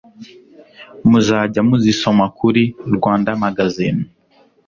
[1.09, 2.63] muzajya muzisoma kuri
[2.95, 4.03] Rwandamagazine